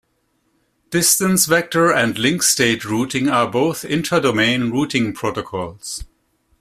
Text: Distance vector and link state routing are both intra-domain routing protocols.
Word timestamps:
Distance 0.89 1.45
vector 1.45 1.91
and 1.93 2.17
link 2.17 2.41
state 2.41 2.83
routing 2.85 3.29
are 3.29 3.47
both 3.47 3.85
intra-domain 3.85 4.71
routing 4.71 5.13
protocols. 5.13 6.05